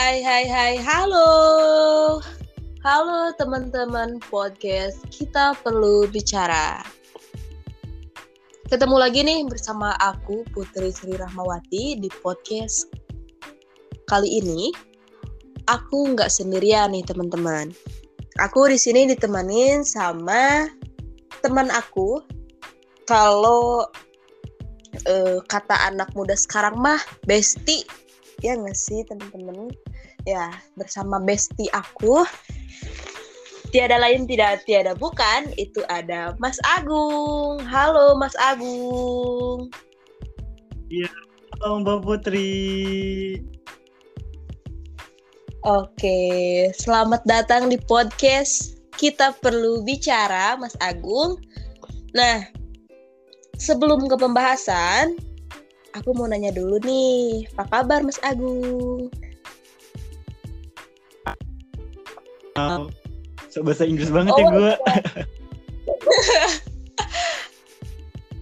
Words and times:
Hai 0.00 0.24
hai 0.24 0.48
hai, 0.48 0.74
halo. 0.80 1.28
Halo 2.80 3.36
teman-teman 3.36 4.16
podcast, 4.32 4.96
kita 5.12 5.52
perlu 5.60 6.08
bicara. 6.08 6.80
Ketemu 8.72 8.96
lagi 8.96 9.20
nih 9.20 9.44
bersama 9.44 9.92
aku 10.00 10.40
Putri 10.56 10.88
Sri 10.88 11.20
Rahmawati 11.20 12.00
di 12.00 12.08
podcast. 12.24 12.88
Kali 14.08 14.40
ini 14.40 14.72
aku 15.68 16.16
nggak 16.16 16.32
sendirian 16.32 16.96
nih 16.96 17.04
teman-teman. 17.04 17.68
Aku 18.40 18.72
di 18.72 18.80
sini 18.80 19.04
ditemanin 19.04 19.84
sama 19.84 20.64
teman 21.44 21.68
aku. 21.68 22.24
Kalau 23.04 23.84
uh, 25.04 25.38
kata 25.44 25.92
anak 25.92 26.08
muda 26.16 26.32
sekarang 26.32 26.80
mah 26.80 27.04
bestie 27.28 27.84
ya 28.40 28.56
nggak 28.56 28.76
sih 28.76 29.04
teman-teman 29.04 29.68
ya 30.28 30.52
bersama 30.76 31.20
bestie 31.22 31.70
aku. 31.72 32.24
Tiada 33.70 34.02
lain 34.02 34.26
tidak 34.26 34.66
tiada 34.66 34.98
bukan. 34.98 35.54
Itu 35.54 35.86
ada 35.86 36.34
Mas 36.42 36.58
Agung. 36.66 37.62
Halo 37.62 38.18
Mas 38.18 38.34
Agung. 38.34 39.70
Iya 40.90 41.06
halo 41.62 41.86
Mbak 41.86 41.98
Putri. 42.02 42.50
Oke, 45.60 46.18
selamat 46.72 47.20
datang 47.28 47.68
di 47.68 47.76
podcast 47.76 48.80
Kita 48.96 49.36
Perlu 49.44 49.84
Bicara, 49.84 50.56
Mas 50.56 50.72
Agung. 50.80 51.36
Nah, 52.16 52.48
sebelum 53.60 54.08
ke 54.08 54.16
pembahasan, 54.16 55.20
aku 55.92 56.16
mau 56.16 56.24
nanya 56.24 56.48
dulu 56.48 56.80
nih, 56.80 57.44
apa 57.60 57.84
kabar 57.84 58.00
Mas 58.00 58.16
Agung? 58.24 59.12
Oh, 62.68 62.88
so 63.48 63.64
bahasa 63.64 63.88
Inggris 63.88 64.12
banget 64.12 64.36
ya 64.36 64.44
oh, 64.44 64.48
ya 64.48 64.52
gue. 64.52 64.74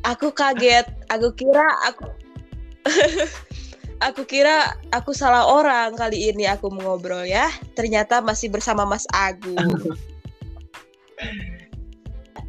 aku 0.12 0.28
kaget, 0.32 0.86
aku 1.12 1.28
kira 1.36 1.66
aku 1.86 2.04
aku 4.08 4.22
kira 4.24 4.78
aku 4.94 5.10
salah 5.12 5.44
orang 5.46 5.94
kali 5.94 6.32
ini 6.32 6.48
aku 6.48 6.70
mengobrol 6.72 7.22
ya. 7.22 7.50
Ternyata 7.78 8.18
masih 8.24 8.50
bersama 8.50 8.88
Mas 8.88 9.06
Agung. 9.14 9.58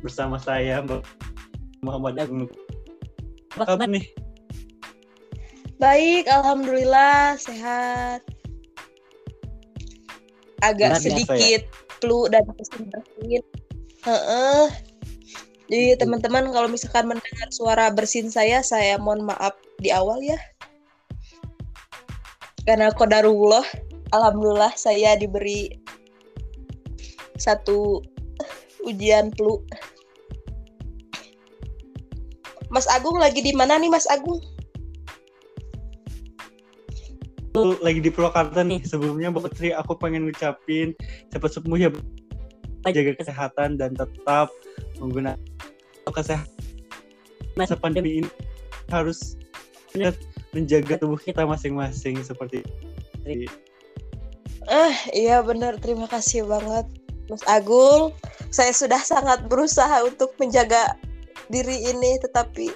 bersama 0.04 0.40
saya 0.40 0.80
Mbak 0.84 1.04
Muhammad 1.84 2.16
Agung. 2.20 2.48
Apa 3.56 3.76
kabar 3.76 3.88
nih? 3.90 4.06
Baik, 5.80 6.28
alhamdulillah 6.28 7.40
sehat. 7.40 8.24
Agak 10.60 11.00
Benar 11.00 11.04
sedikit 11.04 11.62
ya? 11.64 11.96
flu 12.00 12.28
dan 12.28 12.44
bersin-bersin. 12.56 13.44
Heeh. 14.04 14.66
Jadi 15.70 16.02
teman-teman 16.02 16.50
kalau 16.50 16.66
misalkan 16.66 17.06
mendengar 17.06 17.48
suara 17.54 17.94
bersin 17.94 18.28
saya, 18.34 18.66
saya 18.66 18.98
mohon 18.98 19.22
maaf 19.30 19.54
di 19.78 19.94
awal 19.94 20.18
ya. 20.26 20.40
Karena 22.66 22.90
kodarullah, 22.90 23.64
alhamdulillah 24.10 24.74
saya 24.74 25.14
diberi 25.14 25.78
satu 27.38 28.02
ujian 28.84 29.30
flu. 29.38 29.62
Mas 32.70 32.86
Agung 32.90 33.18
lagi 33.18 33.42
di 33.42 33.54
mana 33.54 33.78
nih 33.78 33.90
Mas 33.90 34.06
Agung? 34.10 34.42
Lagi 37.56 38.00
di 38.04 38.12
Purwakarta 38.14 38.62
nih. 38.62 38.82
Sebelumnya 38.86 39.34
Mbak 39.34 39.50
Putri 39.50 39.74
aku 39.74 39.98
pengen 39.98 40.30
ngucapin 40.30 40.94
cepat 41.34 41.50
sembuh 41.58 41.78
ya 41.80 41.90
jaga 42.90 43.12
kesehatan 43.20 43.76
dan 43.76 43.92
tetap 43.98 44.50
menggunakan 45.02 45.40
kesehatan 46.10 46.50
masa 47.58 47.76
pandemi 47.76 48.24
ini. 48.24 48.30
Harus 48.90 49.38
menjaga 50.54 50.98
tubuh 50.98 51.18
kita 51.18 51.46
masing-masing 51.46 52.22
seperti 52.26 52.66
eh 53.26 53.46
uh, 54.70 54.96
iya 55.14 55.42
benar 55.46 55.78
terima 55.78 56.10
kasih 56.10 56.46
banget 56.46 56.86
Mas 57.30 57.46
Agung. 57.46 58.14
Saya 58.50 58.74
sudah 58.74 58.98
sangat 59.06 59.46
berusaha 59.46 60.02
untuk 60.02 60.34
menjaga 60.42 60.98
diri 61.54 61.86
ini 61.86 62.18
tetapi 62.26 62.74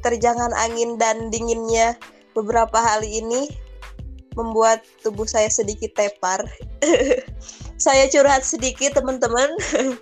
terjangan 0.00 0.52
angin 0.56 0.96
dan 0.96 1.28
dinginnya 1.28 1.92
beberapa 2.32 2.80
hari 2.80 3.20
ini 3.20 3.52
membuat 4.38 4.84
tubuh 5.02 5.26
saya 5.26 5.50
sedikit 5.50 5.94
tepar. 5.96 6.44
saya 7.84 8.06
curhat 8.12 8.46
sedikit 8.46 8.98
teman-teman. 8.98 9.50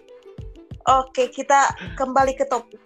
Oke, 1.02 1.28
kita 1.28 1.72
kembali 2.00 2.32
ke 2.36 2.48
topik. 2.48 2.80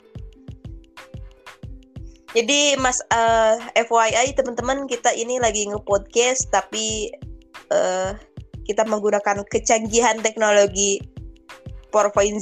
Jadi 2.33 2.81
Mas 2.81 2.97
uh, 3.13 3.61
eh, 3.77 3.85
FYI 3.85 4.33
teman-teman 4.33 4.89
kita 4.89 5.13
ini 5.13 5.37
lagi 5.37 5.69
nge-podcast 5.69 6.49
tapi 6.49 7.13
uh, 7.69 8.17
kita 8.65 8.89
menggunakan 8.89 9.45
kecanggihan 9.53 10.17
teknologi 10.25 11.05
4.0. 11.93 12.41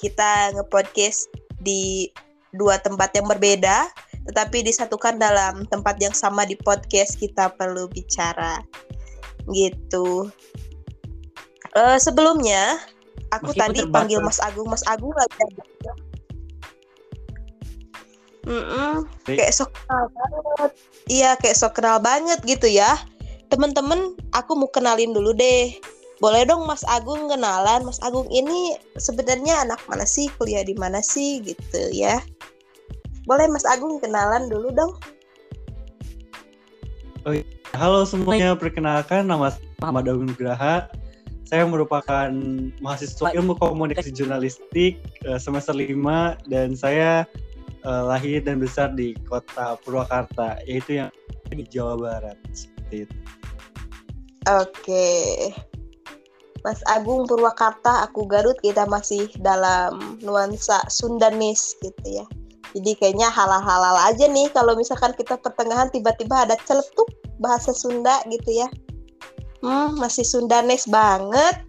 Kita 0.00 0.56
nge-podcast 0.56 1.28
di 1.60 2.08
dua 2.56 2.80
tempat 2.80 3.12
yang 3.12 3.28
berbeda 3.28 3.92
tetapi 4.24 4.64
disatukan 4.64 5.20
dalam 5.20 5.68
tempat 5.68 6.00
yang 6.00 6.16
sama 6.16 6.48
di 6.48 6.56
podcast 6.56 7.20
kita 7.20 7.52
perlu 7.54 7.88
bicara. 7.92 8.64
Gitu. 9.52 10.32
Uh, 11.76 11.98
sebelumnya 12.00 12.80
aku 13.34 13.52
Meskipun 13.52 13.60
tadi 13.60 13.78
terbatas. 13.84 13.94
panggil 13.94 14.18
Mas 14.24 14.40
Agung. 14.40 14.68
Mas 14.72 14.84
Agung 14.88 15.12
lagi 15.12 15.36
ada 15.40 15.92
Mm 18.44 18.60
-mm, 18.60 18.94
kayak 19.24 19.56
sok 19.56 19.72
kenal 19.72 20.04
banget. 20.12 20.70
Iya 21.08 21.32
kayak 21.40 21.56
sok 21.56 21.80
kenal 21.80 21.96
banget 21.96 22.44
gitu 22.44 22.68
ya. 22.68 22.92
Temen-temen 23.48 24.20
aku 24.36 24.52
mau 24.52 24.68
kenalin 24.68 25.16
dulu 25.16 25.32
deh. 25.32 25.72
Boleh 26.20 26.44
dong 26.44 26.68
Mas 26.68 26.84
Agung 26.84 27.32
kenalan. 27.32 27.88
Mas 27.88 27.96
Agung 28.04 28.28
ini 28.28 28.76
sebenarnya 29.00 29.64
anak 29.64 29.80
mana 29.88 30.04
sih? 30.04 30.28
Kuliah 30.36 30.60
di 30.60 30.76
mana 30.76 31.00
sih? 31.00 31.40
Gitu 31.40 31.88
ya 31.96 32.20
boleh 33.24 33.46
Mas 33.48 33.64
Agung 33.68 33.96
kenalan 34.00 34.48
dulu 34.52 34.68
dong. 34.72 34.92
Oh, 37.24 37.32
iya. 37.32 37.44
halo 37.72 38.04
semuanya, 38.04 38.52
perkenalkan 38.52 39.24
nama 39.24 39.48
saya 39.48 39.64
Muhammad 39.80 40.12
Agung 40.12 40.28
Nugraha. 40.28 40.92
Saya 41.44 41.64
merupakan 41.68 42.32
mahasiswa 42.80 43.32
ilmu 43.36 43.56
komunikasi 43.56 44.12
jurnalistik 44.12 45.00
uh, 45.28 45.40
semester 45.40 45.72
5 45.76 45.92
dan 46.48 46.76
saya 46.76 47.24
uh, 47.84 48.04
lahir 48.08 48.44
dan 48.44 48.60
besar 48.60 48.92
di 48.92 49.16
kota 49.28 49.76
Purwakarta, 49.84 50.60
yaitu 50.68 51.00
yang 51.04 51.10
di 51.52 51.64
Jawa 51.68 51.96
Barat. 51.96 52.36
Seperti 52.52 53.08
itu. 53.08 53.16
Oke. 54.52 55.08
Mas 56.64 56.80
Agung 56.88 57.28
Purwakarta, 57.28 58.08
aku 58.08 58.24
Garut, 58.24 58.56
kita 58.64 58.88
masih 58.88 59.28
dalam 59.40 60.16
nuansa 60.24 60.80
Sundanis 60.88 61.76
gitu 61.84 62.20
ya. 62.20 62.24
Jadi 62.74 62.90
kayaknya 62.98 63.30
halal-halal 63.30 64.10
aja 64.10 64.26
nih 64.26 64.50
kalau 64.50 64.74
misalkan 64.74 65.14
kita 65.14 65.38
pertengahan 65.38 65.86
tiba-tiba 65.94 66.42
ada 66.42 66.58
celetuk 66.66 67.06
bahasa 67.38 67.70
Sunda 67.70 68.18
gitu 68.26 68.50
ya. 68.50 68.66
Hmm, 69.62 69.96
masih 69.96 70.26
Sundanes 70.26 70.84
banget 70.90 71.62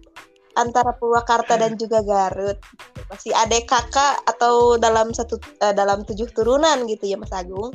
antara 0.58 0.90
Purwakarta 0.98 1.54
dan 1.56 1.78
juga 1.78 2.02
Garut. 2.02 2.58
Masih 3.06 3.30
adek 3.38 3.70
kakak 3.70 4.18
atau 4.26 4.74
dalam 4.76 5.14
satu 5.14 5.38
uh, 5.62 5.70
dalam 5.70 6.02
tujuh 6.02 6.26
turunan 6.34 6.90
gitu 6.90 7.06
ya 7.06 7.16
Mas 7.16 7.30
Agung. 7.30 7.70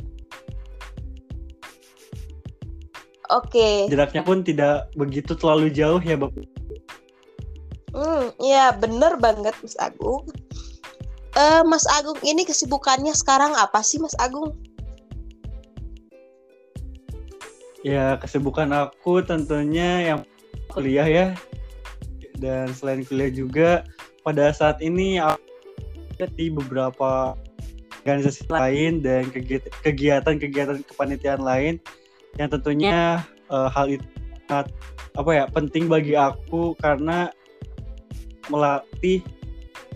Oke. 3.32 3.48
Okay. 3.48 3.76
Jaraknya 3.88 4.22
pun 4.22 4.44
tidak 4.44 4.92
begitu 4.92 5.32
terlalu 5.32 5.72
jauh 5.72 6.04
ya 6.04 6.20
Bapak. 6.20 6.44
Hmm, 7.96 8.28
iya 8.44 8.76
bener 8.76 9.16
banget 9.16 9.56
Mas 9.64 9.76
Agung 9.80 10.28
uh, 11.36 11.62
Mas 11.64 11.84
Agung 11.88 12.18
ini 12.24 12.44
kesibukannya 12.44 13.12
sekarang 13.16 13.56
apa 13.56 13.80
sih 13.80 14.00
Mas 14.00 14.16
Agung? 14.20 14.54
Ya 17.82 18.14
kesibukan 18.22 18.70
aku 18.70 19.26
tentunya 19.26 20.14
yang 20.14 20.20
kuliah 20.70 21.04
ya 21.04 21.26
dan 22.38 22.70
selain 22.72 23.02
kuliah 23.02 23.32
juga 23.34 23.70
pada 24.22 24.54
saat 24.54 24.78
ini 24.78 25.18
aku 25.18 25.42
di 26.38 26.54
beberapa 26.54 27.34
organisasi 28.02 28.46
lain 28.46 29.02
dan 29.02 29.26
kegiatan-kegiatan 29.82 30.86
kepanitiaan 30.86 31.42
lain 31.42 31.82
yang 32.38 32.46
tentunya 32.46 33.22
uh, 33.50 33.66
hal 33.66 33.90
itu 33.90 34.06
sangat 34.46 34.70
apa 35.18 35.30
ya 35.34 35.44
penting 35.50 35.90
bagi 35.90 36.14
aku 36.14 36.78
karena 36.78 37.34
melatih 38.50 39.22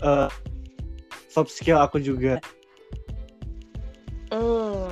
uh, 0.03 0.27
soft 1.37 1.53
skill 1.53 1.77
aku 1.77 2.01
juga. 2.01 2.41
Hmm, 4.33 4.89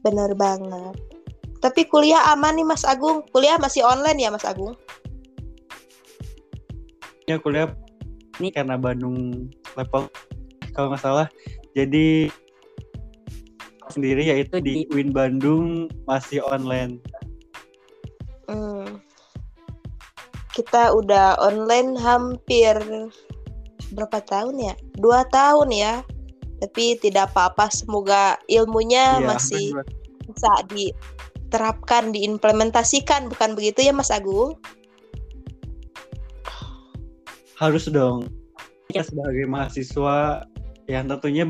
benar 0.00 0.32
banget. 0.32 0.96
Tapi 1.60 1.84
kuliah 1.84 2.32
aman 2.32 2.56
nih 2.56 2.64
Mas 2.64 2.80
Agung. 2.88 3.20
Kuliah 3.28 3.60
masih 3.60 3.84
online 3.84 4.24
ya 4.24 4.32
Mas 4.32 4.48
Agung? 4.48 4.72
Ya 7.28 7.36
kuliah 7.36 7.76
ini 8.40 8.48
karena 8.48 8.80
Bandung 8.80 9.52
level 9.76 10.08
kalau 10.72 10.88
nggak 10.88 11.04
salah. 11.04 11.28
Jadi 11.76 12.32
sendiri 13.92 14.24
yaitu 14.24 14.64
di 14.64 14.88
Win 14.88 15.12
Bandung 15.12 15.92
masih 16.08 16.40
online. 16.40 17.04
Hmm. 18.48 19.04
Kita 20.56 20.96
udah 20.96 21.36
online 21.36 21.96
hampir 22.00 22.80
berapa 23.94 24.18
tahun 24.20 24.58
ya? 24.58 24.74
Dua 24.98 25.22
tahun 25.30 25.70
ya. 25.70 25.94
Tapi 26.60 26.98
tidak 26.98 27.32
apa-apa. 27.32 27.70
Semoga 27.70 28.36
ilmunya 28.50 29.22
Iya, 29.22 29.26
masih 29.26 29.66
benar. 29.72 29.86
bisa 30.26 30.52
diterapkan, 30.70 32.10
diimplementasikan, 32.10 33.30
bukan 33.30 33.54
begitu 33.54 33.86
ya 33.86 33.94
Mas 33.94 34.10
Agung? 34.10 34.58
harus 37.54 37.86
dong 37.86 38.26
kita 38.90 39.06
sebagai 39.06 39.46
mahasiswa 39.46 40.44
yang 40.90 41.06
tentunya 41.06 41.48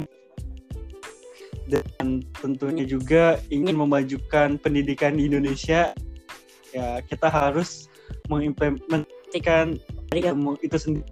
dan 1.67 2.21
tentunya 2.39 2.85
juga 2.85 3.41
ingin 3.49 3.75
memajukan 3.75 4.61
pendidikan 4.61 5.17
di 5.17 5.33
Indonesia 5.33 5.97
ya 6.77 7.01
kita 7.09 7.33
harus 7.33 7.89
mengimplementasikan 8.29 9.81
ilmu 10.13 10.61
itu 10.61 10.77
sendiri 10.77 11.09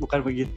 bukan 0.00 0.20
begitu 0.22 0.52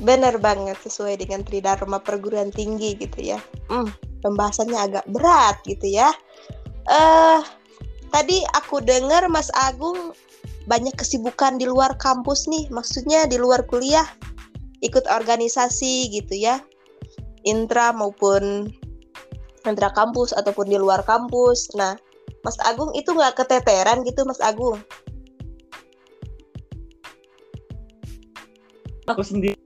Bener 0.00 0.40
banget 0.40 0.80
sesuai 0.80 1.20
dengan 1.20 1.44
Tridharma 1.44 2.00
perguruan 2.00 2.48
tinggi 2.48 2.96
gitu 2.96 3.20
ya. 3.20 3.38
Hmm, 3.68 3.92
pembahasannya 4.24 4.78
agak 4.80 5.04
berat 5.12 5.60
gitu 5.68 5.92
ya. 5.92 6.08
Eh, 6.88 7.40
tadi 8.08 8.40
aku 8.56 8.80
dengar 8.80 9.28
Mas 9.28 9.52
Agung 9.52 10.16
banyak 10.64 10.96
kesibukan 10.96 11.60
di 11.60 11.68
luar 11.68 12.00
kampus 12.00 12.48
nih, 12.48 12.64
maksudnya 12.72 13.28
di 13.28 13.36
luar 13.36 13.68
kuliah, 13.68 14.08
ikut 14.80 15.04
organisasi 15.04 16.08
gitu 16.16 16.32
ya, 16.32 16.64
intra 17.44 17.92
maupun 17.92 18.72
intra 19.68 19.92
kampus 19.92 20.32
ataupun 20.32 20.64
di 20.68 20.80
luar 20.80 21.04
kampus. 21.04 21.76
Nah, 21.76 21.92
Mas 22.40 22.56
Agung 22.64 22.94
itu 22.96 23.12
nggak 23.12 23.36
keteteran 23.36 24.00
gitu, 24.08 24.24
Mas 24.24 24.40
Agung? 24.40 24.80
Aku 29.10 29.22
sendiri 29.26 29.58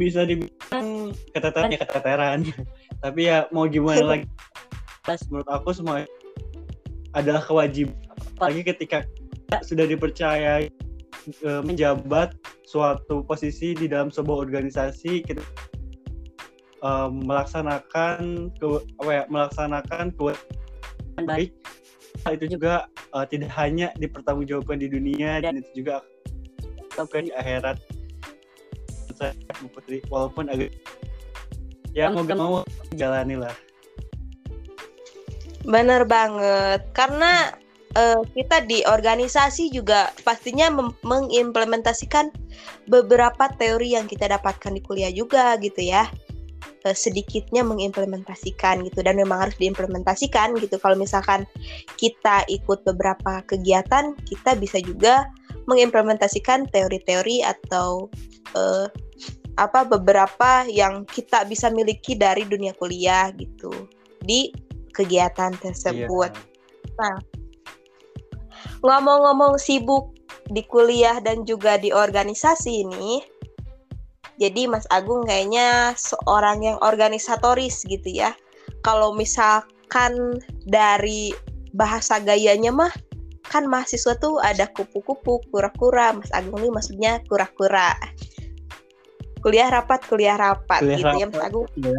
bisa 0.00 0.24
dibilang 0.24 1.12
keteteran 1.36 1.70
ya 1.76 1.80
keteteran. 1.84 2.38
Tapi 3.04 3.20
ya 3.28 3.46
mau 3.52 3.68
gimana 3.68 4.18
lagi? 4.18 4.26
Menurut 5.30 5.48
aku 5.50 5.74
semua 5.74 6.06
adalah 7.12 7.42
kewajiban. 7.44 7.92
Apalagi 8.38 8.62
ketika 8.64 9.04
sudah 9.60 9.84
dipercaya 9.84 10.64
eh, 11.28 11.62
menjabat 11.62 12.32
suatu 12.64 13.20
posisi 13.26 13.76
di 13.76 13.90
dalam 13.90 14.08
sebuah 14.08 14.48
organisasi 14.48 15.20
kita 15.26 15.42
eh, 16.80 17.08
melaksanakan 17.12 18.48
ke, 18.56 18.66
apa 19.04 19.10
ya, 19.12 19.22
melaksanakan 19.28 20.14
kewajiban 20.16 21.26
baik. 21.28 21.50
Hal 22.24 22.38
itu 22.38 22.56
juga 22.56 22.88
eh, 22.88 23.26
tidak 23.28 23.50
hanya 23.58 23.92
dipertanggungjawabkan 24.00 24.80
di 24.80 24.88
dunia 24.88 25.42
dan 25.44 25.60
itu 25.60 25.84
juga 25.84 26.00
akan 26.96 27.28
di 27.28 27.32
akhirat 27.32 27.80
saya 29.22 29.54
Bu 29.62 29.70
Putri 29.70 30.02
walaupun 30.10 30.50
agak 30.50 30.74
ya 31.94 32.10
mau 32.10 32.26
gak 32.26 32.38
mau 32.40 32.66
jalani 32.98 33.38
lah 33.38 33.54
Bener 35.62 36.02
banget, 36.02 36.90
karena 36.90 37.54
eh, 37.94 38.18
kita 38.34 38.66
di 38.66 38.82
organisasi 38.82 39.70
juga 39.70 40.10
pastinya 40.26 40.66
mem- 40.74 40.98
mengimplementasikan 41.06 42.34
beberapa 42.90 43.46
teori 43.54 43.94
yang 43.94 44.10
kita 44.10 44.26
dapatkan 44.26 44.74
di 44.74 44.82
kuliah 44.82 45.14
juga 45.14 45.54
gitu 45.62 45.86
ya. 45.86 46.10
Eh, 46.82 46.98
sedikitnya 46.98 47.62
mengimplementasikan 47.62 48.82
gitu 48.90 49.06
dan 49.06 49.14
memang 49.14 49.46
harus 49.46 49.54
diimplementasikan 49.62 50.58
gitu. 50.58 50.82
Kalau 50.82 50.98
misalkan 50.98 51.46
kita 51.94 52.42
ikut 52.50 52.82
beberapa 52.82 53.46
kegiatan, 53.46 54.18
kita 54.26 54.58
bisa 54.58 54.82
juga 54.82 55.30
mengimplementasikan 55.66 56.66
teori-teori 56.70 57.44
atau 57.46 58.08
eh, 58.56 58.86
apa 59.60 59.84
beberapa 59.84 60.64
yang 60.64 61.04
kita 61.12 61.44
bisa 61.44 61.68
miliki 61.68 62.16
dari 62.16 62.48
dunia 62.48 62.72
kuliah 62.80 63.28
gitu 63.36 63.72
di 64.24 64.48
kegiatan 64.96 65.52
tersebut. 65.60 66.32
Iya. 66.32 67.12
Ngomong-ngomong 68.82 69.60
sibuk 69.60 70.16
di 70.50 70.64
kuliah 70.66 71.20
dan 71.22 71.44
juga 71.46 71.78
di 71.78 71.94
organisasi 71.94 72.82
ini, 72.82 73.22
jadi 74.40 74.66
Mas 74.66 74.88
Agung 74.90 75.22
kayaknya 75.28 75.94
seorang 75.94 76.66
yang 76.66 76.78
organisatoris 76.82 77.84
gitu 77.86 78.08
ya. 78.10 78.34
Kalau 78.82 79.14
misalkan 79.14 80.40
dari 80.66 81.30
bahasa 81.76 82.18
gayanya 82.18 82.74
mah, 82.74 82.92
kan 83.52 83.68
mahasiswa 83.68 84.16
tuh 84.16 84.40
ada 84.40 84.64
kupu-kupu, 84.72 85.44
kura-kura. 85.52 86.16
Mas 86.16 86.32
Agung 86.32 86.56
nih 86.64 86.72
maksudnya 86.72 87.20
kura-kura. 87.28 87.92
Kuliah 89.44 89.68
rapat, 89.68 90.00
kuliah 90.08 90.40
rapat 90.40 90.80
Kuliah 90.80 90.96
gitu 90.96 91.14
ya 91.20 91.26
Mas 91.28 91.36
rapat. 91.36 91.48
Agung. 91.52 91.66
Ya, 91.76 91.92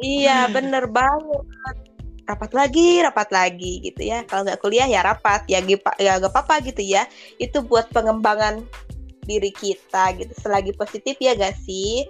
Iya, 0.00 0.38
bener 0.54 0.86
banget. 0.86 1.44
Rapat 2.24 2.50
lagi, 2.54 3.02
rapat 3.02 3.28
lagi 3.34 3.82
gitu 3.82 4.06
ya. 4.06 4.22
Kalau 4.30 4.46
nggak 4.46 4.62
kuliah 4.62 4.86
ya 4.86 5.02
rapat, 5.02 5.42
ya 5.50 5.58
gipa- 5.58 5.98
ya 5.98 6.22
gak 6.22 6.30
apa-apa 6.30 6.62
gitu 6.70 6.80
ya. 6.86 7.10
Itu 7.42 7.66
buat 7.66 7.90
pengembangan 7.90 8.62
diri 9.26 9.50
kita 9.50 10.14
gitu. 10.14 10.30
Selagi 10.38 10.70
positif 10.78 11.18
ya 11.18 11.34
gak 11.34 11.58
sih? 11.66 12.06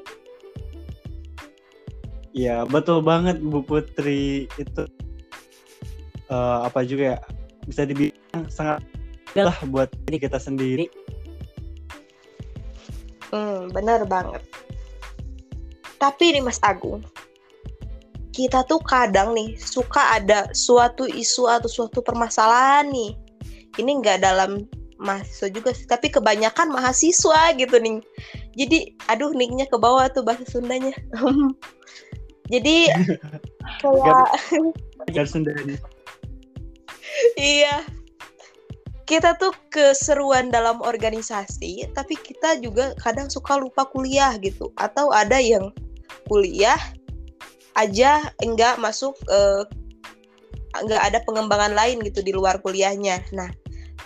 Iya, 2.37 2.69
betul 2.69 3.01
banget 3.03 3.41
Bu 3.41 3.65
Putri 3.65 4.47
itu 4.61 4.83
eh, 6.31 6.59
apa 6.63 6.87
juga 6.87 7.17
ya 7.17 7.19
bisa 7.67 7.85
dibilang 7.85 8.47
sangat 8.49 8.81
lah 9.39 9.57
buat 9.71 9.91
diri 10.07 10.27
kita 10.27 10.39
sendiri. 10.43 10.91
Hmm, 13.31 13.71
bener 13.71 14.03
banget. 14.11 14.43
Tapi 16.03 16.35
nih 16.35 16.43
Mas 16.43 16.59
Agung, 16.67 17.05
kita 18.35 18.67
tuh 18.67 18.83
kadang 18.83 19.37
nih 19.37 19.55
suka 19.55 20.19
ada 20.19 20.51
suatu 20.51 21.07
isu 21.07 21.47
atau 21.47 21.71
suatu 21.71 22.03
permasalahan 22.03 22.91
nih. 22.91 23.15
Ini 23.79 23.91
nggak 24.03 24.19
dalam 24.25 24.67
mahasiswa 24.99 25.49
juga 25.49 25.71
sih, 25.71 25.87
tapi 25.87 26.11
kebanyakan 26.11 26.75
mahasiswa 26.75 27.55
gitu 27.55 27.77
nih. 27.79 28.03
Jadi, 28.59 28.99
aduh 29.07 29.31
nicknya 29.31 29.65
ke 29.71 29.79
bawah 29.79 30.11
tuh 30.11 30.27
bahasa 30.27 30.43
Sundanya. 30.49 30.93
Jadi 32.53 32.91
kayak 33.81 34.27
Ajar 35.07 35.27
sendiri. 35.29 35.79
Iya. 37.41 37.89
Kita 39.09 39.35
tuh 39.41 39.51
keseruan 39.73 40.53
dalam 40.53 40.85
organisasi, 40.85 41.89
tapi 41.97 42.15
kita 42.15 42.61
juga 42.61 42.95
kadang 43.01 43.33
suka 43.33 43.57
lupa 43.59 43.89
kuliah 43.89 44.37
gitu. 44.39 44.71
Atau 44.77 45.11
ada 45.11 45.41
yang 45.41 45.73
kuliah 46.29 46.79
aja 47.75 48.29
enggak 48.45 48.77
masuk 48.79 49.17
eh, 49.33 49.65
enggak 50.79 51.03
ada 51.03 51.19
pengembangan 51.27 51.75
lain 51.75 51.99
gitu 52.07 52.21
di 52.23 52.31
luar 52.31 52.61
kuliahnya. 52.63 53.25
Nah, 53.35 53.51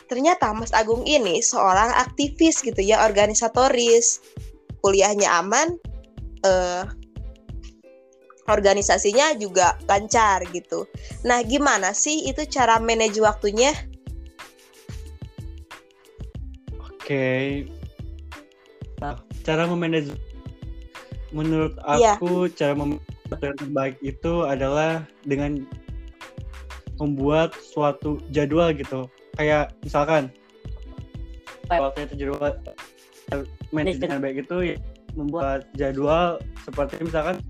ternyata 0.08 0.54
Mas 0.56 0.72
Agung 0.72 1.04
ini 1.04 1.42
seorang 1.44 1.90
aktivis 2.00 2.62
gitu 2.62 2.80
ya, 2.80 3.04
organisatoris. 3.04 4.22
Kuliahnya 4.80 5.42
aman, 5.42 5.74
eh 6.46 6.84
organisasinya 8.44 9.36
juga 9.40 9.76
lancar 9.88 10.44
gitu. 10.52 10.84
Nah, 11.24 11.40
gimana 11.44 11.96
sih 11.96 12.28
itu 12.28 12.44
cara 12.48 12.76
manage 12.76 13.20
waktunya? 13.20 13.72
Oke. 16.80 17.64
Nah, 19.00 19.20
cara 19.44 19.68
memanage 19.68 20.16
menurut 21.34 21.76
Iya. 21.98 22.16
aku 22.16 22.48
cara 22.52 22.72
memanage 22.72 23.04
yang 23.42 23.58
terbaik 23.58 23.96
itu 24.00 24.32
adalah 24.46 25.04
dengan 25.26 25.66
membuat 26.96 27.52
suatu 27.58 28.22
jadwal 28.30 28.70
gitu. 28.72 29.10
Kayak 29.34 29.74
misalkan 29.82 30.30
waktu 31.68 32.06
itu 32.06 32.14
jadwal 32.24 32.54
manage 33.74 33.98
dengan 33.98 34.22
baik 34.22 34.46
itu 34.46 34.56
ya, 34.72 34.76
membuat 35.18 35.66
jadwal 35.74 36.38
seperti 36.62 37.02
misalkan 37.02 37.42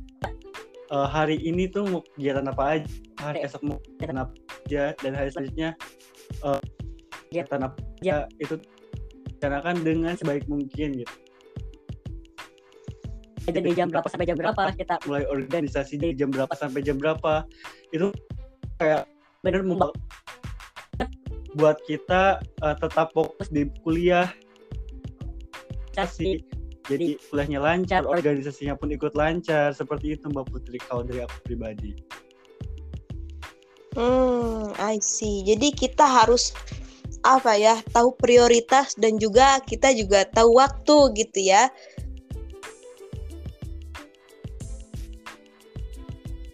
eh, 0.90 1.08
hari 1.08 1.36
ini 1.40 1.70
tuh 1.70 1.84
mau 1.88 2.02
kegiatan 2.14 2.46
apa 2.50 2.62
aja, 2.80 2.90
hari 3.20 3.38
esok 3.46 3.62
mau 3.64 3.78
kegiatan 3.80 4.18
apa 4.24 4.32
aja, 4.66 4.84
dan 5.00 5.12
hari 5.16 5.28
selanjutnya 5.32 5.70
eh, 6.44 6.60
kegiatan 7.28 7.60
apa 7.68 7.76
aja 8.00 8.16
itu 8.40 8.54
rencanakan 9.38 9.74
dengan 9.84 10.12
sebaik 10.16 10.44
mungkin 10.48 11.04
gitu. 11.04 11.14
dari 13.44 13.76
jam 13.76 13.92
berapa 13.92 14.08
sampai 14.08 14.24
jam 14.24 14.40
berapa 14.40 14.72
kita 14.72 15.04
mulai 15.04 15.28
organisasi 15.28 16.00
dari 16.00 16.16
jam 16.16 16.32
berapa 16.32 16.48
sampai 16.56 16.80
jam 16.80 16.96
berapa 16.96 17.44
itu 17.92 18.08
kayak 18.80 19.04
bener 19.44 19.60
membuat 19.60 19.92
buat 21.54 21.78
kita 21.86 22.42
uh, 22.64 22.76
tetap 22.78 23.14
fokus 23.14 23.46
di 23.50 23.70
kuliah. 23.86 24.26
Kasih 25.94 26.42
jadi 26.84 27.16
kuliahnya 27.32 27.60
lancar 27.64 28.02
organisasinya 28.04 28.76
pun 28.76 28.92
ikut 28.92 29.16
lancar 29.16 29.72
seperti 29.72 30.20
itu 30.20 30.28
mbak 30.28 30.48
Putri 30.52 30.76
kalau 30.80 31.00
dari 31.00 31.24
aku 31.24 31.36
pribadi 31.44 31.96
Hmm, 33.94 34.74
I 34.74 34.98
see. 34.98 35.46
Jadi 35.46 35.70
kita 35.70 36.02
harus 36.02 36.50
apa 37.22 37.54
ya, 37.54 37.78
tahu 37.94 38.10
prioritas 38.18 38.98
dan 38.98 39.16
juga 39.22 39.62
kita 39.62 39.94
juga 39.94 40.26
tahu 40.26 40.58
waktu 40.58 41.14
gitu 41.14 41.40
ya. 41.46 41.70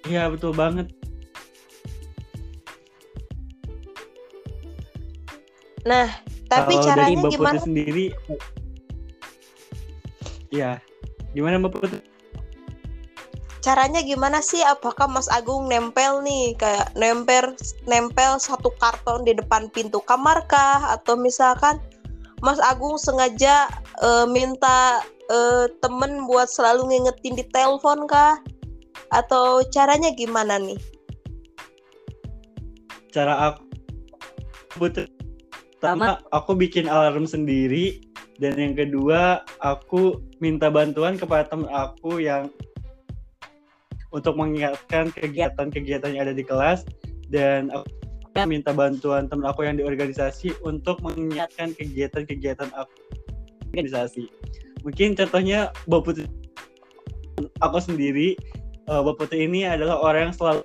Iya, 0.04 0.28
betul 0.28 0.52
banget. 0.52 0.92
Nah, 5.88 6.12
tapi 6.44 6.76
Kalau 6.76 6.87
caranya 6.92 7.08
dari 7.08 7.16
Mbak 7.16 7.30
gimana? 7.32 7.56
Putri 7.56 7.58
sendiri 7.64 8.04
Iya. 10.50 10.83
Gimana 11.35 11.62
Mbak 11.62 11.73
Putri? 11.78 12.02
Caranya 13.61 14.00
gimana 14.02 14.40
sih? 14.40 14.59
Apakah 14.64 15.07
Mas 15.07 15.28
Agung 15.30 15.69
nempel 15.69 16.25
nih 16.25 16.57
kayak 16.57 16.97
nempel 16.97 17.54
nempel 17.85 18.40
satu 18.40 18.73
karton 18.80 19.23
di 19.23 19.37
depan 19.37 19.69
pintu 19.71 20.00
kamar 20.02 20.42
kah 20.49 20.97
atau 20.97 21.14
misalkan 21.14 21.78
Mas 22.40 22.59
Agung 22.64 22.97
sengaja 22.97 23.69
eh, 24.00 24.26
minta 24.26 25.04
eh, 25.28 25.69
temen 25.85 26.25
buat 26.25 26.49
selalu 26.49 26.88
ngingetin 26.88 27.37
di 27.37 27.45
telepon 27.52 28.09
kah? 28.09 28.40
Atau 29.12 29.62
caranya 29.71 30.11
gimana 30.14 30.57
nih? 30.59 30.78
Cara 33.12 33.54
aku 33.54 33.62
Putri 34.78 35.21
pertama 35.80 36.21
aku 36.28 36.52
bikin 36.61 36.92
alarm 36.92 37.25
sendiri 37.25 38.04
dan 38.40 38.56
yang 38.56 38.73
kedua 38.73 39.44
aku 39.61 40.16
minta 40.40 40.73
bantuan 40.73 41.20
kepada 41.20 41.44
teman 41.44 41.68
aku 41.68 42.25
yang 42.25 42.49
untuk 44.11 44.35
mengingatkan 44.35 45.12
kegiatan-kegiatan 45.12 46.16
yang 46.16 46.25
ada 46.26 46.35
di 46.35 46.42
kelas 46.42 46.82
dan 47.28 47.68
aku 47.70 47.87
minta 48.49 48.73
bantuan 48.73 49.28
teman 49.28 49.44
aku 49.44 49.68
yang 49.68 49.76
di 49.76 49.85
organisasi 49.85 50.56
untuk 50.64 51.04
mengingatkan 51.04 51.76
kegiatan-kegiatan 51.76 52.73
aku 52.73 52.97
organisasi. 53.70 54.32
Mungkin 54.82 55.12
contohnya 55.20 55.68
Mbak 55.85 56.00
Putri 56.02 56.25
aku 57.61 57.78
sendiri 57.78 58.40
uh, 58.88 59.04
Mbak 59.04 59.14
Putri 59.20 59.44
ini 59.44 59.68
adalah 59.68 60.00
orang 60.00 60.32
yang 60.32 60.35
selalu 60.35 60.62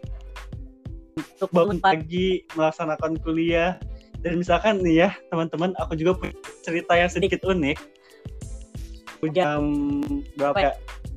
untuk 1.20 1.50
bangun 1.52 1.80
pagi 1.84 2.48
melaksanakan 2.56 3.20
kuliah 3.20 3.76
dan 4.26 4.42
misalkan 4.42 4.82
nih 4.82 5.06
ya 5.06 5.10
teman-teman 5.30 5.78
aku 5.78 5.94
juga 5.94 6.18
punya 6.18 6.34
cerita 6.66 6.98
yang 6.98 7.12
sedikit 7.14 7.46
unik. 7.46 7.78
Jam 9.34 9.62
berapa 10.38 10.58
ya? 10.58 10.72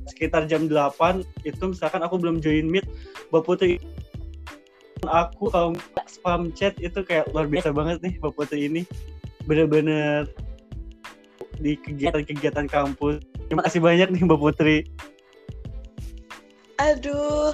Sekitar 0.09 0.45
jam 0.49 0.69
8 0.69 1.25
itu 1.45 1.63
misalkan 1.73 2.01
aku 2.05 2.21
belum 2.21 2.41
join 2.41 2.69
meet 2.69 2.85
Mbak 3.33 3.43
Putri 3.45 3.81
aku 5.05 5.47
kalau 5.47 5.71
spam 6.09 6.51
chat 6.51 6.75
itu 6.81 6.99
kayak 7.05 7.31
luar 7.31 7.47
biasa 7.47 7.71
banget 7.71 7.97
nih 8.03 8.13
Mbak 8.19 8.33
Putri 8.35 8.67
ini. 8.67 8.81
Bener-bener 9.47 10.27
di 11.59 11.79
kegiatan-kegiatan 11.79 12.67
kampus. 12.67 13.23
Terima 13.47 13.63
kasih 13.63 13.79
banyak 13.79 14.11
nih 14.11 14.21
Mbak 14.25 14.39
Putri. 14.41 14.77
Aduh, 16.79 17.51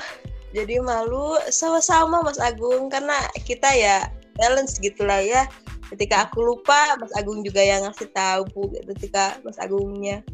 jadi 0.53 0.77
malu 0.81 1.35
sama-sama 1.49 2.21
Mas 2.21 2.37
Agung 2.37 2.93
karena 2.93 3.25
kita 3.41 3.69
ya 3.73 4.05
balance 4.37 4.77
gitulah 4.79 5.19
ya. 5.23 5.47
Ketika 5.85 6.29
aku 6.29 6.41
lupa, 6.41 6.97
Mas 6.97 7.13
Agung 7.13 7.45
juga 7.45 7.61
yang 7.61 7.85
ngasih 7.85 8.09
tahu. 8.09 8.73
Ketika 8.95 9.37
Mas 9.45 9.61
Agungnya 9.61 10.25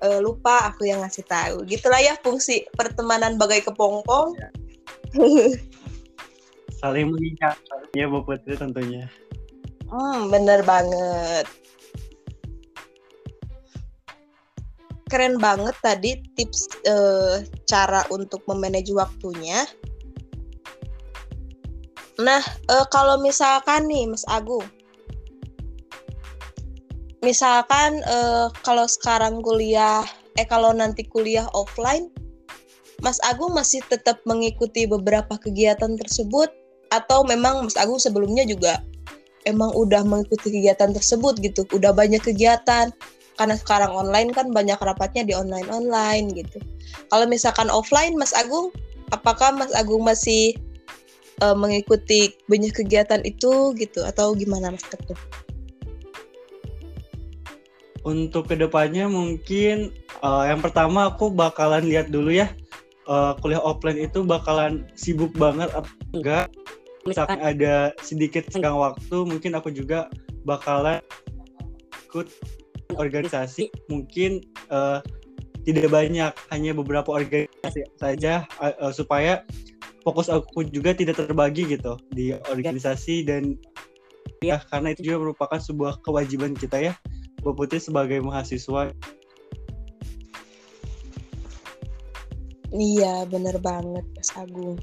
uh, 0.00 0.22
lupa, 0.22 0.70
aku 0.70 0.86
yang 0.86 1.02
ngasih 1.02 1.26
tahu. 1.26 1.66
Gitulah 1.66 1.98
ya 1.98 2.14
fungsi 2.22 2.64
pertemanan 2.78 3.34
bagai 3.34 3.66
kepompong. 3.66 4.34
saling 6.76 7.08
mengingat 7.08 7.56
ya 7.96 8.04
Mbak 8.04 8.22
Putri 8.28 8.54
tentunya 8.54 9.08
hmm, 9.88 10.28
bener 10.28 10.60
banget. 10.66 11.46
Keren 15.06 15.38
banget 15.38 15.76
tadi 15.86 16.18
tips 16.34 16.66
uh, 16.90 17.38
cara 17.70 18.02
untuk 18.10 18.42
memanage 18.50 18.90
waktunya. 18.90 19.62
Nah, 22.16 22.40
uh, 22.72 22.86
kalau 22.88 23.20
misalkan 23.20 23.84
nih 23.92 24.08
Mas 24.08 24.24
Agung, 24.32 24.64
misalkan 27.20 28.00
uh, 28.08 28.48
kalau 28.64 28.88
sekarang 28.88 29.44
kuliah, 29.44 30.00
eh 30.40 30.48
kalau 30.48 30.72
nanti 30.72 31.04
kuliah 31.04 31.44
offline, 31.52 32.08
Mas 33.04 33.20
Agung 33.20 33.52
masih 33.52 33.84
tetap 33.92 34.24
mengikuti 34.24 34.88
beberapa 34.88 35.36
kegiatan 35.36 36.00
tersebut? 36.00 36.48
Atau 36.88 37.26
memang 37.28 37.68
Mas 37.68 37.76
Agung 37.76 38.00
sebelumnya 38.00 38.48
juga 38.48 38.80
emang 39.44 39.76
udah 39.76 40.00
mengikuti 40.00 40.56
kegiatan 40.56 40.96
tersebut 40.96 41.36
gitu, 41.44 41.68
udah 41.76 41.92
banyak 41.92 42.24
kegiatan. 42.24 42.88
Karena 43.36 43.52
sekarang 43.60 43.92
online 43.92 44.32
kan 44.32 44.48
banyak 44.48 44.80
rapatnya 44.80 45.20
di 45.28 45.36
online 45.36 45.68
online 45.68 46.32
gitu. 46.32 46.56
Kalau 47.12 47.28
misalkan 47.28 47.68
offline, 47.68 48.16
Mas 48.16 48.32
Agung, 48.32 48.72
apakah 49.12 49.52
Mas 49.52 49.76
Agung 49.76 50.08
masih 50.08 50.56
uh, 51.42 51.56
mengikuti 51.56 52.36
banyak 52.46 52.72
kegiatan 52.72 53.20
itu 53.24 53.74
gitu 53.76 54.00
atau 54.04 54.32
gimana 54.36 54.72
Mas 54.72 54.84
Teguh? 54.86 55.18
Untuk 58.06 58.46
ke 58.46 58.54
depannya 58.54 59.10
mungkin 59.10 59.90
uh, 60.22 60.46
yang 60.46 60.62
pertama 60.62 61.10
aku 61.10 61.26
bakalan 61.32 61.82
lihat 61.82 62.14
dulu 62.14 62.30
ya 62.30 62.54
uh, 63.10 63.32
kuliah 63.40 63.62
offline 63.62 63.98
itu 63.98 64.22
bakalan 64.22 64.86
sibuk 64.98 65.32
banget 65.34 65.70
atau 65.72 65.90
enggak. 66.12 66.46
Misalkan 67.06 67.38
ada 67.38 67.94
sedikit 68.02 68.50
senggang 68.50 68.74
waktu, 68.74 69.22
mungkin 69.22 69.54
aku 69.54 69.70
juga 69.70 70.10
bakalan 70.42 70.98
ikut 72.10 72.26
organisasi. 72.98 73.70
Mungkin 73.86 74.42
uh, 74.74 74.98
tidak 75.66 75.90
banyak, 75.90 76.30
hanya 76.54 76.70
beberapa 76.70 77.10
organisasi 77.10 77.82
saja 77.98 78.46
uh, 78.62 78.94
supaya 78.94 79.42
fokus 80.06 80.30
aku 80.30 80.62
juga 80.70 80.94
tidak 80.94 81.18
terbagi 81.18 81.66
gitu 81.66 81.98
di 82.14 82.30
organisasi 82.46 83.26
dan 83.26 83.58
ya 84.38 84.62
karena 84.70 84.94
itu 84.94 85.10
juga 85.10 85.26
merupakan 85.26 85.58
sebuah 85.58 85.98
kewajiban 86.06 86.54
kita 86.54 86.78
ya 86.78 86.94
Mbak 87.42 87.54
Putri 87.58 87.78
sebagai 87.82 88.22
mahasiswa. 88.22 88.94
Iya, 92.74 93.26
bener 93.26 93.58
banget 93.62 94.06
Mas 94.14 94.30
Agung. 94.34 94.78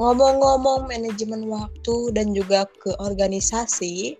Ngomong-ngomong 0.00 0.88
manajemen 0.88 1.46
waktu 1.52 1.96
dan 2.16 2.32
juga 2.32 2.64
ke 2.80 2.96
organisasi, 2.96 4.16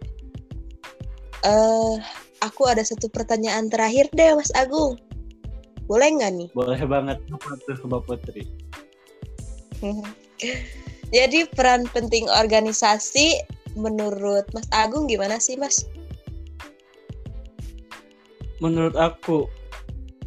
uh, 1.49 1.97
aku 2.43 2.67
ada 2.67 2.83
satu 2.83 3.07
pertanyaan 3.07 3.71
terakhir 3.71 4.11
deh 4.13 4.35
Mas 4.35 4.51
Agung. 4.59 4.99
Boleh 5.87 6.09
nggak 6.19 6.33
nih? 6.35 6.49
Boleh 6.51 6.83
banget 6.83 7.23
tuh 7.31 7.39
Mbak 7.87 8.03
Putri. 8.07 8.43
Jadi 11.17 11.45
peran 11.55 11.87
penting 11.93 12.27
organisasi 12.27 13.39
menurut 13.79 14.45
Mas 14.51 14.67
Agung 14.75 15.07
gimana 15.07 15.39
sih 15.39 15.55
Mas? 15.55 15.87
Menurut 18.59 18.95
aku 18.95 19.47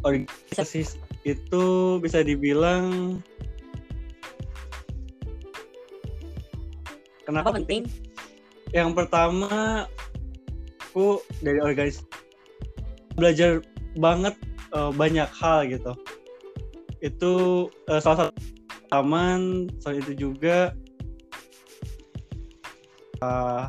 organisasi 0.04 1.00
itu 1.26 1.64
bisa 1.98 2.22
dibilang 2.22 3.18
kenapa 7.26 7.50
Apa 7.50 7.58
penting? 7.58 7.82
Yang 8.70 8.90
pertama 8.94 9.84
aku 10.96 11.20
dari 11.44 11.60
organisasi 11.60 12.08
belajar 13.20 13.60
banget 14.00 14.32
uh, 14.72 14.88
banyak 14.88 15.28
hal 15.28 15.68
gitu. 15.68 15.92
Itu 17.04 17.68
uh, 17.92 18.00
salah 18.00 18.32
satu 18.32 18.32
taman, 18.88 19.68
selain 19.84 20.00
itu 20.08 20.16
juga 20.16 20.72
uh, 23.20 23.68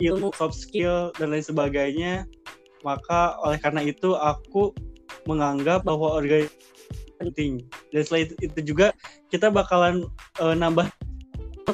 ilmu 0.00 0.32
soft 0.40 0.56
skill 0.56 1.12
dan 1.20 1.36
lain 1.36 1.44
sebagainya. 1.44 2.24
Maka 2.80 3.36
oleh 3.44 3.60
karena 3.60 3.84
itu 3.84 4.16
aku 4.16 4.72
menganggap 5.28 5.84
bahwa 5.84 6.16
organisasi 6.16 6.56
penting. 7.20 7.60
Dan 7.92 8.02
selain 8.08 8.32
itu, 8.32 8.34
itu 8.40 8.72
juga 8.72 8.96
kita 9.28 9.52
bakalan 9.52 10.08
uh, 10.40 10.56
nambah 10.56 10.88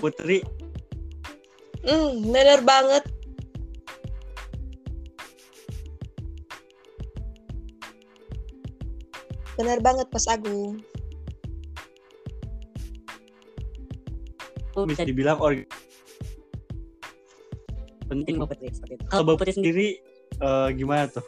Putri. 0.03 0.43
Hmm, 1.87 2.27
bener 2.27 2.59
banget. 2.67 3.07
Benar 9.59 9.83
banget 9.83 10.07
Mas 10.15 10.31
Agung. 10.31 10.79
Aku 14.71 14.87
bisa 14.87 15.03
dibilang 15.03 15.43
org 15.43 15.67
penting. 18.07 18.39
Mbak 18.39 18.55
Putri 18.55 18.71
seperti 18.71 18.95
itu. 18.95 19.05
Kalau 19.11 19.23
Mbak 19.27 19.37
Putri 19.43 19.53
sendiri 19.53 19.87
eh, 20.39 20.69
gimana 20.79 21.11
tuh? 21.11 21.27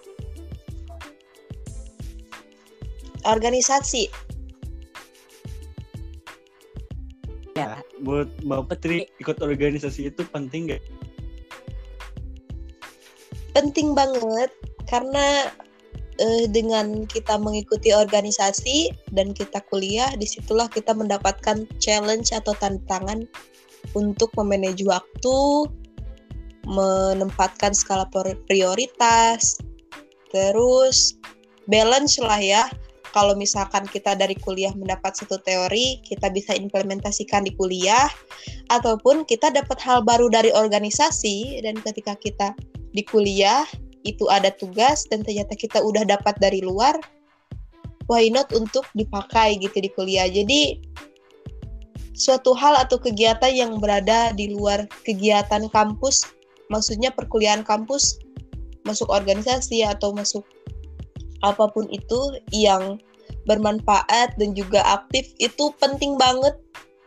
Organisasi. 3.26 4.06
ya, 7.58 7.76
Buat 8.00 8.30
Mbak 8.40 8.60
Putri 8.70 9.10
ikut 9.20 9.37
organisasi 9.42 10.08
itu 10.08 10.22
penting 10.30 10.70
nggak? 10.70 10.82
penting 13.50 13.92
banget 13.99 14.50
karena 14.87 15.50
eh, 16.20 16.44
dengan 16.52 17.08
kita 17.08 17.40
mengikuti 17.40 17.96
organisasi 17.96 18.92
dan 19.16 19.32
kita 19.32 19.64
kuliah 19.72 20.12
di 20.14 20.28
situlah 20.28 20.68
kita 20.68 20.92
mendapatkan 20.92 21.64
challenge 21.80 22.30
atau 22.36 22.52
tantangan 22.60 23.24
untuk 23.96 24.28
memanage 24.36 24.84
waktu 24.84 25.36
menempatkan 26.68 27.72
skala 27.72 28.04
prior- 28.12 28.38
prioritas 28.44 29.56
terus 30.30 31.16
balance 31.66 32.20
lah 32.20 32.38
ya. 32.38 32.64
Kalau 33.10 33.34
misalkan 33.34 33.90
kita 33.90 34.14
dari 34.14 34.38
kuliah 34.38 34.70
mendapat 34.70 35.18
satu 35.18 35.42
teori 35.42 35.98
kita 36.06 36.30
bisa 36.30 36.54
implementasikan 36.54 37.42
di 37.42 37.50
kuliah 37.58 38.06
ataupun 38.70 39.26
kita 39.26 39.50
dapat 39.50 39.82
hal 39.82 40.06
baru 40.06 40.30
dari 40.30 40.54
organisasi. 40.54 41.58
Dan 41.58 41.82
ketika 41.82 42.14
kita 42.14 42.54
di 42.94 43.02
kuliah 43.02 43.66
itu 44.04 44.25
ada 44.33 44.49
tugas 44.57 45.04
dan 45.09 45.21
ternyata 45.21 45.52
kita 45.57 45.80
udah 45.80 46.09
dapat 46.09 46.37
dari 46.40 46.64
luar 46.64 46.97
why 48.09 48.26
not 48.33 48.50
untuk 48.57 48.85
dipakai 48.97 49.61
gitu 49.61 49.78
di 49.78 49.90
kuliah? 49.92 50.26
Jadi 50.26 50.80
suatu 52.16 52.52
hal 52.52 52.76
atau 52.76 53.00
kegiatan 53.00 53.52
yang 53.52 53.80
berada 53.80 54.35
di 54.37 54.52
luar 54.52 54.85
kegiatan 55.07 55.71
kampus 55.73 56.26
maksudnya 56.69 57.11
perkuliahan 57.11 57.64
kampus 57.64 58.21
masuk 58.85 59.09
organisasi 59.09 59.85
atau 59.85 60.12
masuk 60.12 60.45
apa 61.40 61.69
pun 61.73 61.88
itu 61.88 62.37
yang 62.52 63.00
bermanfaat 63.49 64.37
dan 64.37 64.52
juga 64.52 64.85
aktif 64.85 65.33
itu 65.40 65.73
penting 65.80 66.21
banget. 66.21 66.57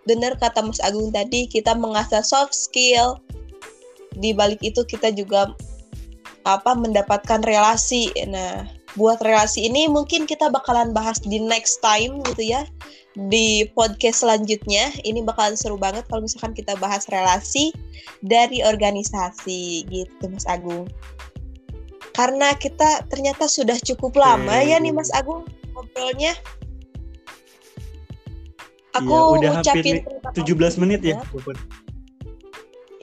Benar 0.10 0.36
kata 0.36 0.66
Mas 0.66 0.82
Agung 0.84 1.14
tadi 1.14 1.46
kita 1.48 1.78
mengasah 1.78 2.26
soft 2.26 2.58
skill. 2.58 3.22
Di 4.18 4.34
balik 4.34 4.62
itu 4.62 4.82
kita 4.86 5.14
juga 5.14 5.54
apa 6.44 6.76
mendapatkan 6.76 7.44
relasi. 7.44 8.12
Nah, 8.28 8.68
buat 8.94 9.20
relasi 9.26 9.66
ini 9.66 9.90
mungkin 9.90 10.30
kita 10.30 10.52
bakalan 10.54 10.94
bahas 10.94 11.18
di 11.24 11.40
next 11.40 11.80
time 11.82 12.22
gitu 12.32 12.44
ya. 12.54 12.68
Di 13.14 13.70
podcast 13.78 14.26
selanjutnya 14.26 14.90
ini 15.06 15.22
bakalan 15.22 15.54
seru 15.54 15.78
banget 15.78 16.06
kalau 16.10 16.26
misalkan 16.26 16.54
kita 16.58 16.74
bahas 16.82 17.06
relasi 17.10 17.72
dari 18.26 18.62
organisasi 18.66 19.86
gitu 19.90 20.24
Mas 20.30 20.46
Agung. 20.50 20.90
Karena 22.14 22.54
kita 22.54 23.06
ternyata 23.10 23.50
sudah 23.50 23.78
cukup 23.82 24.14
lama 24.18 24.62
Oke. 24.62 24.70
ya 24.70 24.78
nih 24.78 24.94
Mas 24.94 25.10
Agung 25.14 25.46
ngobrolnya. 25.74 26.34
Aku 28.94 29.10
Iya, 29.10 29.34
udah 29.42 29.50
ngucapin 29.58 30.06
hampir 30.06 30.06
terima 30.06 30.30
17 30.38 30.78
kasih 30.78 30.80
menit 30.86 31.02
ya. 31.02 31.18
banget. 31.18 31.58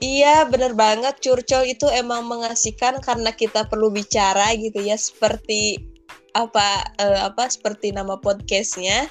Iya, 0.01 0.49
bener 0.49 0.73
banget. 0.73 1.21
Curcol 1.21 1.69
itu 1.69 1.85
emang 1.93 2.25
mengasihkan 2.25 2.97
karena 3.05 3.29
kita 3.29 3.69
perlu 3.69 3.93
bicara 3.93 4.49
gitu 4.57 4.81
ya, 4.81 4.97
seperti 4.97 5.77
apa 6.33 6.89
eh, 6.97 7.21
apa 7.21 7.45
seperti 7.45 7.93
nama 7.93 8.17
podcastnya. 8.17 9.05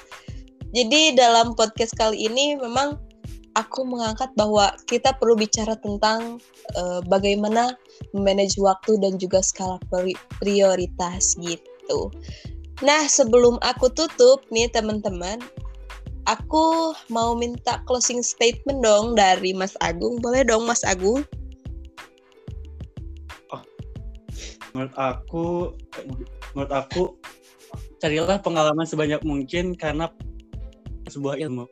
Jadi 0.75 1.15
dalam 1.15 1.55
podcast 1.55 1.95
kali 1.95 2.27
ini 2.27 2.59
memang 2.59 2.99
aku 3.55 3.87
mengangkat 3.87 4.31
bahwa 4.35 4.75
kita 4.87 5.15
perlu 5.15 5.39
bicara 5.39 5.79
tentang 5.79 6.43
eh, 6.75 6.99
bagaimana 7.07 7.71
manage 8.11 8.59
waktu 8.59 8.99
dan 8.99 9.15
juga 9.15 9.39
skala 9.39 9.79
pri- 9.87 10.19
prioritas 10.43 11.39
gitu. 11.39 12.11
Nah, 12.83 13.07
sebelum 13.07 13.61
aku 13.63 13.93
tutup 13.93 14.43
nih 14.51 14.67
teman-teman, 14.73 15.39
aku 16.25 16.97
mau 17.09 17.33
minta 17.33 17.81
closing 17.89 18.21
statement 18.21 18.81
dong 18.81 19.17
dari 19.17 19.53
Mas 19.55 19.73
Agung. 19.79 20.21
Boleh 20.21 20.45
dong 20.45 20.65
Mas 20.69 20.85
Agung? 20.85 21.25
Menurut 24.71 24.95
aku, 24.95 25.75
menurut 26.55 26.71
aku 26.71 27.03
carilah 27.99 28.39
pengalaman 28.39 28.87
sebanyak 28.87 29.19
mungkin 29.27 29.75
karena 29.75 30.07
sebuah 31.11 31.35
ilmu. 31.43 31.67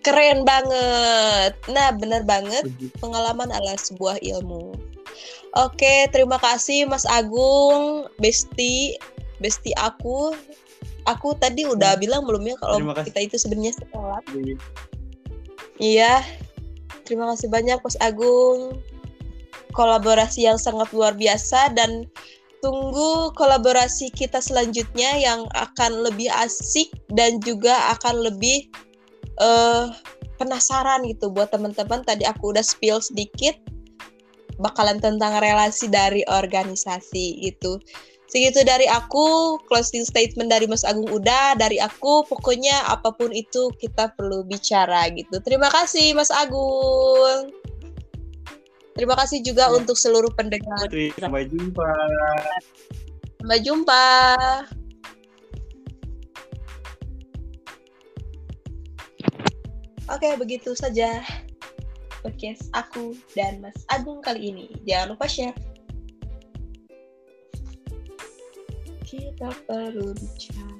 Keren 0.00 0.44
banget. 0.44 1.56
Nah, 1.68 1.92
bener 1.96 2.24
banget. 2.24 2.68
Pengalaman 3.00 3.52
adalah 3.52 3.76
sebuah 3.76 4.20
ilmu. 4.20 4.72
Oke, 5.58 6.08
terima 6.14 6.38
kasih 6.40 6.86
Mas 6.88 7.04
Agung, 7.08 8.06
Besti, 8.20 8.96
Besti 9.40 9.72
aku. 9.76 10.32
Aku 11.10 11.34
tadi 11.34 11.66
udah 11.66 11.98
bilang 11.98 12.22
belum 12.22 12.46
ya 12.46 12.54
kalau 12.62 12.78
kita 13.02 13.18
itu 13.18 13.34
sebenarnya 13.34 13.74
sekolah. 13.82 14.22
Iya. 15.82 16.22
Terima 17.02 17.26
kasih 17.34 17.50
banyak 17.50 17.82
Mas 17.82 17.98
Agung. 17.98 18.78
Kolaborasi 19.74 20.46
yang 20.46 20.58
sangat 20.58 20.90
luar 20.94 21.18
biasa 21.18 21.74
dan 21.74 22.06
tunggu 22.62 23.32
kolaborasi 23.34 24.12
kita 24.14 24.38
selanjutnya 24.38 25.16
yang 25.18 25.46
akan 25.56 26.06
lebih 26.06 26.30
asik 26.30 26.92
dan 27.10 27.42
juga 27.42 27.74
akan 27.98 28.30
lebih 28.30 28.70
eh 29.40 29.86
penasaran 30.38 31.04
gitu 31.10 31.28
buat 31.28 31.50
teman-teman. 31.50 32.06
Tadi 32.06 32.24
aku 32.24 32.54
udah 32.54 32.64
spill 32.64 33.02
sedikit 33.02 33.58
bakalan 34.60 35.00
tentang 35.00 35.40
relasi 35.40 35.88
dari 35.88 36.22
organisasi 36.28 37.44
itu. 37.44 37.80
Segitu 38.30 38.62
dari 38.62 38.86
aku, 38.86 39.58
closing 39.66 40.06
statement 40.06 40.54
dari 40.54 40.70
Mas 40.70 40.86
Agung 40.86 41.10
udah, 41.10 41.58
dari 41.58 41.82
aku 41.82 42.22
pokoknya 42.30 42.86
apa 42.86 43.10
pun 43.10 43.34
itu 43.34 43.74
kita 43.82 44.14
perlu 44.14 44.46
bicara 44.46 45.10
gitu. 45.10 45.42
Terima 45.42 45.66
kasih 45.66 46.14
Mas 46.14 46.30
Agung. 46.30 47.50
Terima 48.94 49.18
kasih 49.18 49.42
juga 49.42 49.66
Ya. 49.66 49.74
untuk 49.74 49.98
seluruh 49.98 50.30
pendengar. 50.38 50.86
Sampai 51.18 51.50
jumpa. 51.50 51.90
Sampai 53.42 53.58
jumpa. 53.66 54.06
Oke, 60.10 60.30
begitu 60.38 60.74
saja 60.78 61.22
podcast 62.22 62.70
aku 62.78 63.14
dan 63.34 63.58
Mas 63.58 63.78
Agung 63.90 64.22
kali 64.22 64.54
ini. 64.54 64.66
Jangan 64.86 65.18
lupa 65.18 65.26
share. 65.26 65.69
Kita 69.10 69.50
perlu 69.66 70.14
bicara. 70.14 70.79